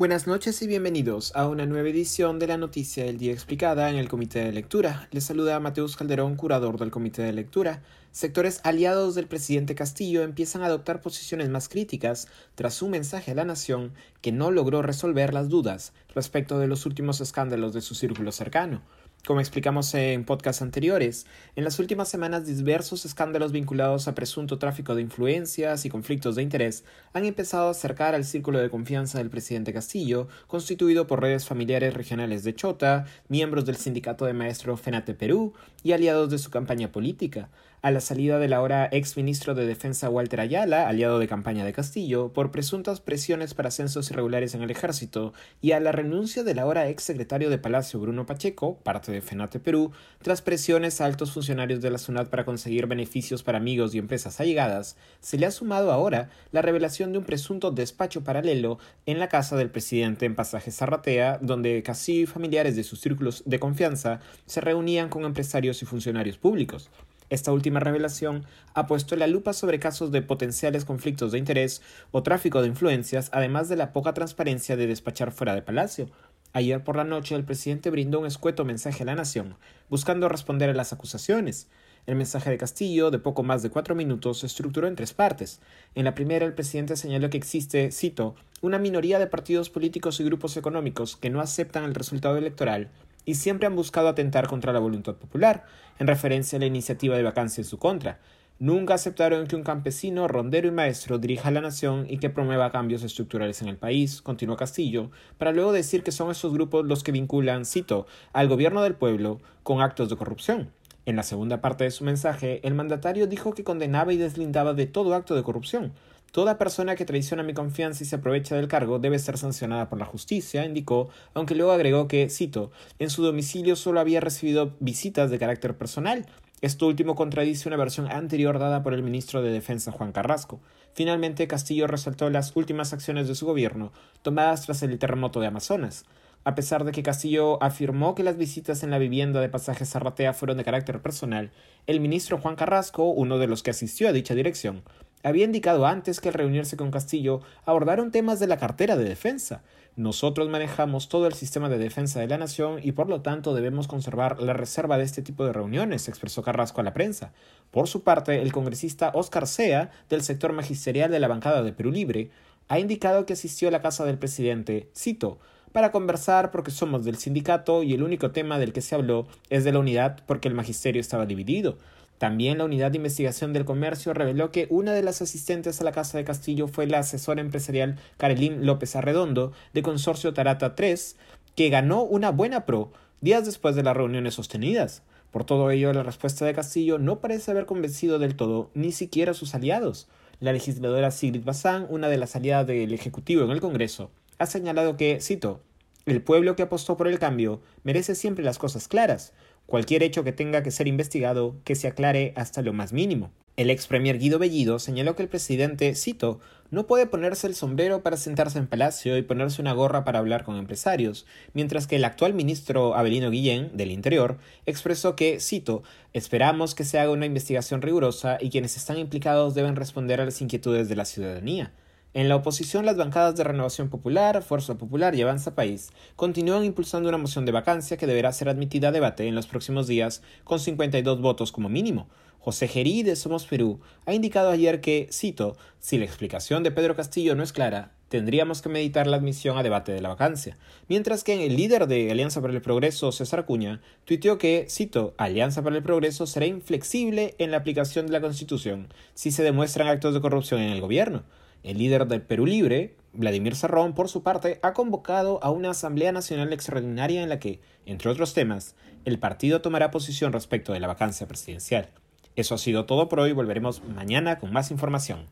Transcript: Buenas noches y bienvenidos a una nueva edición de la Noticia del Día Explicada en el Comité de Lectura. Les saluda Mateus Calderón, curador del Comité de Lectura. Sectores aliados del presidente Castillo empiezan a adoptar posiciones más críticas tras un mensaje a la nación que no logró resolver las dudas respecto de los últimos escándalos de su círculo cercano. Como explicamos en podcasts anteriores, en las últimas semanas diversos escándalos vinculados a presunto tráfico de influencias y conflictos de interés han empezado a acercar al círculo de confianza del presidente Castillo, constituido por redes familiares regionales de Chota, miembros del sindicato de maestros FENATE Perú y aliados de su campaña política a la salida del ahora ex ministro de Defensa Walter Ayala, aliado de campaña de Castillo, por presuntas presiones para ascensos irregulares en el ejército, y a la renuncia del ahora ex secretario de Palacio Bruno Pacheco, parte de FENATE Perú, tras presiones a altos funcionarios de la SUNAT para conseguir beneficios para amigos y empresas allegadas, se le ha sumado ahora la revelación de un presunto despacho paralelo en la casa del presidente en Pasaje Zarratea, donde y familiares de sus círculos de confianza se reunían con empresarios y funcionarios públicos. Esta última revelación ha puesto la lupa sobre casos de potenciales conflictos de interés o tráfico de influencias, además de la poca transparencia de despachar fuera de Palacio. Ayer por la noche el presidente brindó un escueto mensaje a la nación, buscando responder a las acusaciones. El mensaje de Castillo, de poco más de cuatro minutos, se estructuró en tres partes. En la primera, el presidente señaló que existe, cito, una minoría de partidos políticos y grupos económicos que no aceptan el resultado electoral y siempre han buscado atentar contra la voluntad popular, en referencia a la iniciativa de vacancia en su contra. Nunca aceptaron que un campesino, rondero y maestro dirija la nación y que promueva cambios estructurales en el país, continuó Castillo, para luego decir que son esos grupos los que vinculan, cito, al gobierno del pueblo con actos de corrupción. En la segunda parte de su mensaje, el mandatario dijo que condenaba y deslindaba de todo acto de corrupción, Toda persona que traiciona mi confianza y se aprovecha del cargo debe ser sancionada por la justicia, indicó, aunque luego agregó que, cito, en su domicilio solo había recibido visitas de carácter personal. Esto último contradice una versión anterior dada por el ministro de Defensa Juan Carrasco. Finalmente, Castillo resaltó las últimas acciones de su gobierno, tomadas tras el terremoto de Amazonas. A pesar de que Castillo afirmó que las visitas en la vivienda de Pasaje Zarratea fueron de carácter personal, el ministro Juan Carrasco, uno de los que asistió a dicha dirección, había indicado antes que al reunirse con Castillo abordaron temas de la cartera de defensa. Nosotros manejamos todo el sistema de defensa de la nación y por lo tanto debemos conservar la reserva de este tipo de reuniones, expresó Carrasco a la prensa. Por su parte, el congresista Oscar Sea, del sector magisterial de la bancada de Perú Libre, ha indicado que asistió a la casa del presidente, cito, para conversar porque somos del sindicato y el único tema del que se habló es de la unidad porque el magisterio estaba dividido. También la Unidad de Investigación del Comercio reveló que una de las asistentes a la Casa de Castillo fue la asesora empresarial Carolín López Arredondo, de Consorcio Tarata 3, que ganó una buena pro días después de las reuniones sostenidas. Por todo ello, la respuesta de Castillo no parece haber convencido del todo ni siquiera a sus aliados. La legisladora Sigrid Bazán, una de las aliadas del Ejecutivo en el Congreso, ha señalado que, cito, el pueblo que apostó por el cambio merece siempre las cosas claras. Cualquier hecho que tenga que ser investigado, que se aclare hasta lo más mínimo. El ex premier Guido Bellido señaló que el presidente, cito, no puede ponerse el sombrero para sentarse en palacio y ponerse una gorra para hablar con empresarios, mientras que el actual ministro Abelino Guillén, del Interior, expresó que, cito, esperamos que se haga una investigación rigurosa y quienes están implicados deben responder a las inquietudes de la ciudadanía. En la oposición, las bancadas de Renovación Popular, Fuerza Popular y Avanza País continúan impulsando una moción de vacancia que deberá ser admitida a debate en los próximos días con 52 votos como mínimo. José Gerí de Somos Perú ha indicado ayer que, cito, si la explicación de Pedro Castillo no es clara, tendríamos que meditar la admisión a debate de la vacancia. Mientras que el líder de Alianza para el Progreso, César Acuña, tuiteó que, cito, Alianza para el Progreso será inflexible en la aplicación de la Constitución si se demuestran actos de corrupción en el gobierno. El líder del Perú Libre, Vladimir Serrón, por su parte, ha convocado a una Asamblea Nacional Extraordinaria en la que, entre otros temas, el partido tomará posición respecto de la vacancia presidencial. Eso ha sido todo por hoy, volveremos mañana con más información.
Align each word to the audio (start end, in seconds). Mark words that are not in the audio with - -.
Buenas 0.00 0.26
noches 0.26 0.62
y 0.62 0.66
bienvenidos 0.66 1.30
a 1.36 1.46
una 1.46 1.66
nueva 1.66 1.90
edición 1.90 2.38
de 2.38 2.46
la 2.46 2.56
Noticia 2.56 3.04
del 3.04 3.18
Día 3.18 3.34
Explicada 3.34 3.90
en 3.90 3.96
el 3.96 4.08
Comité 4.08 4.42
de 4.42 4.50
Lectura. 4.50 5.06
Les 5.10 5.24
saluda 5.24 5.60
Mateus 5.60 5.94
Calderón, 5.94 6.36
curador 6.36 6.78
del 6.78 6.90
Comité 6.90 7.20
de 7.20 7.34
Lectura. 7.34 7.82
Sectores 8.10 8.62
aliados 8.64 9.14
del 9.14 9.26
presidente 9.26 9.74
Castillo 9.74 10.22
empiezan 10.22 10.62
a 10.62 10.66
adoptar 10.68 11.02
posiciones 11.02 11.50
más 11.50 11.68
críticas 11.68 12.28
tras 12.54 12.80
un 12.80 12.92
mensaje 12.92 13.32
a 13.32 13.34
la 13.34 13.44
nación 13.44 13.92
que 14.22 14.32
no 14.32 14.50
logró 14.50 14.80
resolver 14.80 15.34
las 15.34 15.50
dudas 15.50 15.92
respecto 16.14 16.58
de 16.58 16.66
los 16.66 16.86
últimos 16.86 17.20
escándalos 17.20 17.74
de 17.74 17.82
su 17.82 17.94
círculo 17.94 18.32
cercano. 18.32 18.80
Como 19.26 19.40
explicamos 19.40 19.92
en 19.94 20.24
podcasts 20.24 20.62
anteriores, 20.62 21.26
en 21.54 21.64
las 21.64 21.78
últimas 21.78 22.08
semanas 22.08 22.46
diversos 22.46 23.04
escándalos 23.04 23.52
vinculados 23.52 24.08
a 24.08 24.14
presunto 24.14 24.58
tráfico 24.58 24.94
de 24.94 25.02
influencias 25.02 25.84
y 25.84 25.90
conflictos 25.90 26.36
de 26.36 26.42
interés 26.42 26.84
han 27.12 27.26
empezado 27.26 27.68
a 27.68 27.72
acercar 27.72 28.14
al 28.14 28.24
círculo 28.24 28.58
de 28.60 28.70
confianza 28.70 29.18
del 29.18 29.28
presidente 29.28 29.74
Castillo, 29.74 30.28
constituido 30.46 31.06
por 31.06 31.20
redes 31.20 31.44
familiares 31.44 31.92
regionales 31.92 32.44
de 32.44 32.54
Chota, 32.54 33.04
miembros 33.28 33.66
del 33.66 33.76
sindicato 33.76 34.24
de 34.24 34.32
maestros 34.32 34.80
FENATE 34.80 35.12
Perú 35.12 35.52
y 35.82 35.92
aliados 35.92 36.30
de 36.30 36.38
su 36.38 36.50
campaña 36.50 36.90
política 36.90 37.50
a 37.82 37.90
la 37.90 38.00
salida 38.00 38.38
del 38.38 38.52
ahora 38.52 38.88
ex 38.92 39.16
ministro 39.16 39.54
de 39.54 39.66
Defensa 39.66 40.10
Walter 40.10 40.40
Ayala, 40.40 40.88
aliado 40.88 41.18
de 41.18 41.28
campaña 41.28 41.64
de 41.64 41.72
Castillo, 41.72 42.32
por 42.32 42.50
presuntas 42.50 43.00
presiones 43.00 43.54
para 43.54 43.68
ascensos 43.68 44.10
irregulares 44.10 44.54
en 44.54 44.62
el 44.62 44.70
ejército, 44.70 45.32
y 45.60 45.72
a 45.72 45.80
la 45.80 45.92
renuncia 45.92 46.42
del 46.42 46.58
ahora 46.58 46.88
ex 46.88 47.02
secretario 47.02 47.50
de 47.50 47.58
Palacio 47.58 48.00
Bruno 48.00 48.26
Pacheco, 48.26 48.78
parte 48.78 49.12
de 49.12 49.20
FENATE 49.20 49.60
Perú, 49.60 49.92
tras 50.22 50.42
presiones 50.42 51.00
a 51.00 51.06
altos 51.06 51.32
funcionarios 51.32 51.80
de 51.80 51.90
la 51.90 51.98
SUNAT 51.98 52.28
para 52.28 52.44
conseguir 52.44 52.86
beneficios 52.86 53.42
para 53.42 53.58
amigos 53.58 53.94
y 53.94 53.98
empresas 53.98 54.40
allegadas, 54.40 54.96
se 55.20 55.38
le 55.38 55.46
ha 55.46 55.50
sumado 55.50 55.92
ahora 55.92 56.30
la 56.52 56.62
revelación 56.62 57.12
de 57.12 57.18
un 57.18 57.24
presunto 57.24 57.70
despacho 57.70 58.24
paralelo 58.24 58.78
en 59.06 59.18
la 59.18 59.28
casa 59.28 59.56
del 59.56 59.70
presidente 59.70 60.26
en 60.26 60.34
Pasaje 60.34 60.70
Zarratea, 60.70 61.38
donde 61.40 61.82
y 62.08 62.26
familiares 62.26 62.76
de 62.76 62.84
sus 62.84 63.00
círculos 63.00 63.42
de 63.46 63.58
confianza 63.58 64.20
se 64.46 64.60
reunían 64.60 65.08
con 65.08 65.24
empresarios 65.24 65.82
y 65.82 65.86
funcionarios 65.86 66.38
públicos. 66.38 66.90
Esta 67.30 67.52
última 67.52 67.78
revelación 67.78 68.44
ha 68.74 68.88
puesto 68.88 69.14
la 69.14 69.28
lupa 69.28 69.52
sobre 69.52 69.78
casos 69.78 70.10
de 70.10 70.20
potenciales 70.20 70.84
conflictos 70.84 71.30
de 71.30 71.38
interés 71.38 71.80
o 72.10 72.24
tráfico 72.24 72.60
de 72.60 72.66
influencias, 72.66 73.30
además 73.32 73.68
de 73.68 73.76
la 73.76 73.92
poca 73.92 74.12
transparencia 74.12 74.76
de 74.76 74.88
despachar 74.88 75.30
fuera 75.30 75.54
de 75.54 75.62
Palacio. 75.62 76.10
Ayer 76.52 76.82
por 76.82 76.96
la 76.96 77.04
noche 77.04 77.36
el 77.36 77.44
presidente 77.44 77.90
brindó 77.90 78.18
un 78.18 78.26
escueto 78.26 78.64
mensaje 78.64 79.04
a 79.04 79.06
la 79.06 79.14
nación, 79.14 79.54
buscando 79.88 80.28
responder 80.28 80.68
a 80.70 80.74
las 80.74 80.92
acusaciones. 80.92 81.68
El 82.06 82.16
mensaje 82.16 82.50
de 82.50 82.58
Castillo, 82.58 83.12
de 83.12 83.20
poco 83.20 83.44
más 83.44 83.62
de 83.62 83.70
cuatro 83.70 83.94
minutos, 83.94 84.40
se 84.40 84.46
estructuró 84.46 84.88
en 84.88 84.96
tres 84.96 85.14
partes. 85.14 85.60
En 85.94 86.04
la 86.06 86.16
primera, 86.16 86.44
el 86.44 86.54
presidente 86.54 86.96
señaló 86.96 87.30
que 87.30 87.36
existe, 87.36 87.92
cito, 87.92 88.34
una 88.60 88.80
minoría 88.80 89.20
de 89.20 89.28
partidos 89.28 89.70
políticos 89.70 90.18
y 90.18 90.24
grupos 90.24 90.56
económicos 90.56 91.16
que 91.16 91.30
no 91.30 91.40
aceptan 91.40 91.84
el 91.84 91.94
resultado 91.94 92.36
electoral 92.36 92.90
y 93.24 93.34
siempre 93.34 93.66
han 93.66 93.76
buscado 93.76 94.08
atentar 94.08 94.46
contra 94.46 94.72
la 94.72 94.78
voluntad 94.78 95.14
popular, 95.14 95.64
en 95.98 96.06
referencia 96.06 96.56
a 96.56 96.60
la 96.60 96.66
iniciativa 96.66 97.16
de 97.16 97.22
vacancia 97.22 97.62
en 97.62 97.66
su 97.66 97.78
contra. 97.78 98.18
Nunca 98.58 98.92
aceptaron 98.92 99.46
que 99.46 99.56
un 99.56 99.62
campesino, 99.62 100.28
rondero 100.28 100.68
y 100.68 100.70
maestro 100.70 101.18
dirija 101.18 101.50
la 101.50 101.62
nación 101.62 102.04
y 102.08 102.18
que 102.18 102.28
promueva 102.28 102.70
cambios 102.70 103.02
estructurales 103.02 103.62
en 103.62 103.68
el 103.68 103.78
país, 103.78 104.20
continuó 104.20 104.56
Castillo, 104.56 105.10
para 105.38 105.52
luego 105.52 105.72
decir 105.72 106.02
que 106.02 106.12
son 106.12 106.30
esos 106.30 106.52
grupos 106.52 106.84
los 106.84 107.02
que 107.02 107.10
vinculan, 107.10 107.64
cito, 107.64 108.06
al 108.34 108.48
gobierno 108.48 108.82
del 108.82 108.94
pueblo 108.94 109.40
con 109.62 109.80
actos 109.80 110.10
de 110.10 110.16
corrupción. 110.16 110.72
En 111.06 111.16
la 111.16 111.22
segunda 111.22 111.62
parte 111.62 111.84
de 111.84 111.90
su 111.90 112.04
mensaje, 112.04 112.60
el 112.62 112.74
mandatario 112.74 113.26
dijo 113.26 113.54
que 113.54 113.64
condenaba 113.64 114.12
y 114.12 114.18
deslindaba 114.18 114.74
de 114.74 114.86
todo 114.86 115.14
acto 115.14 115.34
de 115.34 115.42
corrupción, 115.42 115.92
Toda 116.32 116.58
persona 116.58 116.94
que 116.94 117.04
traiciona 117.04 117.42
mi 117.42 117.54
confianza 117.54 118.04
y 118.04 118.06
se 118.06 118.14
aprovecha 118.14 118.54
del 118.54 118.68
cargo 118.68 119.00
debe 119.00 119.18
ser 119.18 119.36
sancionada 119.36 119.88
por 119.88 119.98
la 119.98 120.04
justicia, 120.04 120.64
indicó, 120.64 121.08
aunque 121.34 121.56
luego 121.56 121.72
agregó 121.72 122.06
que, 122.06 122.28
cito, 122.30 122.70
en 123.00 123.10
su 123.10 123.24
domicilio 123.24 123.74
solo 123.74 123.98
había 123.98 124.20
recibido 124.20 124.76
visitas 124.78 125.30
de 125.30 125.40
carácter 125.40 125.76
personal. 125.76 126.26
Esto 126.60 126.86
último 126.86 127.16
contradice 127.16 127.68
una 127.68 127.78
versión 127.78 128.08
anterior 128.12 128.60
dada 128.60 128.84
por 128.84 128.94
el 128.94 129.02
ministro 129.02 129.42
de 129.42 129.50
Defensa 129.50 129.90
Juan 129.90 130.12
Carrasco. 130.12 130.60
Finalmente, 130.94 131.48
Castillo 131.48 131.88
resaltó 131.88 132.30
las 132.30 132.54
últimas 132.54 132.92
acciones 132.92 133.26
de 133.26 133.34
su 133.34 133.44
gobierno, 133.46 133.92
tomadas 134.22 134.66
tras 134.66 134.84
el 134.84 134.98
terremoto 135.00 135.40
de 135.40 135.48
Amazonas. 135.48 136.04
A 136.44 136.54
pesar 136.54 136.84
de 136.84 136.92
que 136.92 137.02
Castillo 137.02 137.62
afirmó 137.62 138.14
que 138.14 138.22
las 138.22 138.36
visitas 138.36 138.82
en 138.82 138.90
la 138.90 138.98
vivienda 138.98 139.40
de 139.40 139.48
Pasaje 139.48 139.84
Zarratea 139.84 140.32
fueron 140.32 140.58
de 140.58 140.64
carácter 140.64 141.02
personal, 141.02 141.50
el 141.86 141.98
ministro 141.98 142.38
Juan 142.38 142.56
Carrasco, 142.56 143.10
uno 143.10 143.38
de 143.38 143.46
los 143.46 143.62
que 143.62 143.70
asistió 143.70 144.08
a 144.08 144.12
dicha 144.12 144.34
dirección, 144.34 144.82
había 145.22 145.44
indicado 145.44 145.86
antes 145.86 146.20
que 146.20 146.28
al 146.28 146.34
reunirse 146.34 146.76
con 146.76 146.90
Castillo 146.90 147.40
abordaron 147.64 148.10
temas 148.10 148.40
de 148.40 148.46
la 148.46 148.58
cartera 148.58 148.96
de 148.96 149.04
defensa. 149.04 149.62
Nosotros 149.96 150.48
manejamos 150.48 151.08
todo 151.08 151.26
el 151.26 151.34
sistema 151.34 151.68
de 151.68 151.78
defensa 151.78 152.20
de 152.20 152.28
la 152.28 152.38
nación 152.38 152.80
y 152.82 152.92
por 152.92 153.08
lo 153.08 153.20
tanto 153.20 153.54
debemos 153.54 153.88
conservar 153.88 154.40
la 154.40 154.52
reserva 154.52 154.96
de 154.96 155.04
este 155.04 155.20
tipo 155.20 155.44
de 155.44 155.52
reuniones, 155.52 156.08
expresó 156.08 156.42
Carrasco 156.42 156.80
a 156.80 156.84
la 156.84 156.94
prensa. 156.94 157.32
Por 157.70 157.88
su 157.88 158.02
parte, 158.02 158.40
el 158.40 158.52
congresista 158.52 159.10
Oscar 159.14 159.46
Sea, 159.46 159.90
del 160.08 160.22
sector 160.22 160.52
magisterial 160.52 161.10
de 161.10 161.20
la 161.20 161.28
bancada 161.28 161.62
de 161.62 161.72
Perú 161.72 161.90
Libre, 161.90 162.30
ha 162.68 162.78
indicado 162.78 163.26
que 163.26 163.32
asistió 163.32 163.68
a 163.68 163.72
la 163.72 163.82
casa 163.82 164.04
del 164.04 164.18
presidente, 164.18 164.88
cito, 164.96 165.38
para 165.72 165.92
conversar 165.92 166.50
porque 166.50 166.70
somos 166.70 167.04
del 167.04 167.16
sindicato 167.16 167.82
y 167.82 167.94
el 167.94 168.02
único 168.02 168.30
tema 168.30 168.58
del 168.58 168.72
que 168.72 168.80
se 168.80 168.94
habló 168.94 169.26
es 169.50 169.64
de 169.64 169.72
la 169.72 169.78
unidad 169.78 170.20
porque 170.26 170.48
el 170.48 170.54
magisterio 170.54 171.00
estaba 171.00 171.26
dividido. 171.26 171.78
También 172.20 172.58
la 172.58 172.66
Unidad 172.66 172.90
de 172.90 172.98
Investigación 172.98 173.54
del 173.54 173.64
Comercio 173.64 174.12
reveló 174.12 174.52
que 174.52 174.66
una 174.68 174.92
de 174.92 175.02
las 175.02 175.22
asistentes 175.22 175.80
a 175.80 175.84
la 175.84 175.92
Casa 175.92 176.18
de 176.18 176.24
Castillo 176.24 176.68
fue 176.68 176.86
la 176.86 176.98
asesora 176.98 177.40
empresarial 177.40 177.96
Carolín 178.18 178.66
López 178.66 178.94
Arredondo, 178.94 179.52
de 179.72 179.80
Consorcio 179.80 180.34
Tarata 180.34 180.74
3, 180.74 181.16
que 181.56 181.70
ganó 181.70 182.02
una 182.02 182.30
buena 182.30 182.66
pro 182.66 182.92
días 183.22 183.46
después 183.46 183.74
de 183.74 183.84
las 183.84 183.96
reuniones 183.96 184.34
sostenidas. 184.34 185.02
Por 185.30 185.44
todo 185.44 185.70
ello, 185.70 185.94
la 185.94 186.02
respuesta 186.02 186.44
de 186.44 186.52
Castillo 186.52 186.98
no 186.98 187.20
parece 187.20 187.52
haber 187.52 187.64
convencido 187.64 188.18
del 188.18 188.36
todo 188.36 188.70
ni 188.74 188.92
siquiera 188.92 189.30
a 189.30 189.34
sus 189.34 189.54
aliados. 189.54 190.06
La 190.40 190.52
legisladora 190.52 191.12
Sigrid 191.12 191.46
Bazán, 191.46 191.86
una 191.88 192.10
de 192.10 192.18
las 192.18 192.36
aliadas 192.36 192.66
del 192.66 192.92
Ejecutivo 192.92 193.44
en 193.44 193.50
el 193.50 193.62
Congreso, 193.62 194.10
ha 194.36 194.44
señalado 194.44 194.98
que, 194.98 195.22
cito, 195.22 195.62
el 196.06 196.22
pueblo 196.22 196.56
que 196.56 196.62
apostó 196.62 196.96
por 196.96 197.08
el 197.08 197.18
cambio 197.18 197.60
merece 197.84 198.14
siempre 198.14 198.44
las 198.44 198.58
cosas 198.58 198.88
claras. 198.88 199.32
Cualquier 199.66 200.02
hecho 200.02 200.24
que 200.24 200.32
tenga 200.32 200.62
que 200.62 200.70
ser 200.70 200.88
investigado, 200.88 201.56
que 201.64 201.74
se 201.74 201.88
aclare 201.88 202.32
hasta 202.36 202.62
lo 202.62 202.72
más 202.72 202.92
mínimo. 202.92 203.30
El 203.56 203.68
ex 203.68 203.86
premier 203.86 204.18
Guido 204.18 204.38
Bellido 204.38 204.78
señaló 204.78 205.14
que 205.14 205.22
el 205.22 205.28
presidente, 205.28 205.94
cito, 205.94 206.40
no 206.70 206.86
puede 206.86 207.06
ponerse 207.06 207.46
el 207.46 207.54
sombrero 207.54 208.02
para 208.02 208.16
sentarse 208.16 208.58
en 208.58 208.66
palacio 208.66 209.18
y 209.18 209.22
ponerse 209.22 209.60
una 209.60 209.72
gorra 209.72 210.02
para 210.02 210.18
hablar 210.18 210.44
con 210.44 210.56
empresarios, 210.56 211.26
mientras 211.52 211.86
que 211.86 211.96
el 211.96 212.04
actual 212.04 212.32
ministro 212.32 212.94
Abelino 212.94 213.28
Guillén, 213.28 213.76
del 213.76 213.90
Interior, 213.90 214.38
expresó 214.66 215.14
que, 215.14 215.40
cito, 215.40 215.82
esperamos 216.12 216.74
que 216.74 216.84
se 216.84 216.98
haga 216.98 217.10
una 217.10 217.26
investigación 217.26 217.82
rigurosa 217.82 218.38
y 218.40 218.50
quienes 218.50 218.76
están 218.76 218.98
implicados 218.98 219.54
deben 219.54 219.76
responder 219.76 220.20
a 220.20 220.24
las 220.24 220.40
inquietudes 220.40 220.88
de 220.88 220.96
la 220.96 221.04
ciudadanía. 221.04 221.72
En 222.12 222.28
la 222.28 222.34
oposición, 222.34 222.86
las 222.86 222.96
bancadas 222.96 223.36
de 223.36 223.44
Renovación 223.44 223.88
Popular, 223.88 224.42
Fuerza 224.42 224.76
Popular 224.76 225.14
y 225.14 225.22
Avanza 225.22 225.54
País 225.54 225.90
continúan 226.16 226.64
impulsando 226.64 227.08
una 227.08 227.18
moción 227.18 227.46
de 227.46 227.52
vacancia 227.52 227.96
que 227.96 228.08
deberá 228.08 228.32
ser 228.32 228.48
admitida 228.48 228.88
a 228.88 228.92
debate 228.92 229.28
en 229.28 229.36
los 229.36 229.46
próximos 229.46 229.86
días 229.86 230.20
con 230.42 230.58
52 230.58 231.20
votos 231.20 231.52
como 231.52 231.68
mínimo. 231.68 232.08
José 232.40 232.66
Gerí 232.66 233.04
de 233.04 233.14
Somos 233.14 233.46
Perú 233.46 233.78
ha 234.06 234.14
indicado 234.14 234.50
ayer 234.50 234.80
que, 234.80 235.06
cito, 235.12 235.56
si 235.78 235.98
la 235.98 236.04
explicación 236.04 236.64
de 236.64 236.72
Pedro 236.72 236.96
Castillo 236.96 237.36
no 237.36 237.44
es 237.44 237.52
clara, 237.52 237.92
tendríamos 238.08 238.60
que 238.60 238.70
meditar 238.70 239.06
la 239.06 239.18
admisión 239.18 239.56
a 239.56 239.62
debate 239.62 239.92
de 239.92 240.00
la 240.00 240.08
vacancia. 240.08 240.58
Mientras 240.88 241.22
que 241.22 241.46
el 241.46 241.54
líder 241.54 241.86
de 241.86 242.10
Alianza 242.10 242.40
para 242.40 242.52
el 242.52 242.60
Progreso, 242.60 243.12
César 243.12 243.38
Acuña, 243.38 243.82
tuiteó 244.04 244.36
que, 244.36 244.66
cito, 244.68 245.14
Alianza 245.16 245.62
para 245.62 245.76
el 245.76 245.84
Progreso 245.84 246.26
será 246.26 246.46
inflexible 246.46 247.36
en 247.38 247.52
la 247.52 247.58
aplicación 247.58 248.06
de 248.06 248.12
la 248.14 248.20
Constitución 248.20 248.88
si 249.14 249.30
se 249.30 249.44
demuestran 249.44 249.86
actos 249.86 250.12
de 250.12 250.20
corrupción 250.20 250.60
en 250.60 250.72
el 250.72 250.80
gobierno. 250.80 251.22
El 251.62 251.78
líder 251.78 252.06
del 252.06 252.22
Perú 252.22 252.46
Libre, 252.46 252.96
Vladimir 253.12 253.54
Serrón, 253.54 253.94
por 253.94 254.08
su 254.08 254.22
parte, 254.22 254.60
ha 254.62 254.72
convocado 254.72 255.42
a 255.42 255.50
una 255.50 255.70
Asamblea 255.70 256.12
Nacional 256.12 256.52
Extraordinaria 256.52 257.22
en 257.22 257.28
la 257.28 257.38
que, 257.38 257.60
entre 257.86 258.10
otros 258.10 258.34
temas, 258.34 258.76
el 259.04 259.18
partido 259.18 259.60
tomará 259.60 259.90
posición 259.90 260.32
respecto 260.32 260.72
de 260.72 260.80
la 260.80 260.86
vacancia 260.86 261.26
presidencial. 261.26 261.90
Eso 262.36 262.54
ha 262.54 262.58
sido 262.58 262.86
todo 262.86 263.08
por 263.08 263.20
hoy, 263.20 263.32
volveremos 263.32 263.82
mañana 263.84 264.38
con 264.38 264.52
más 264.52 264.70
información. 264.70 265.26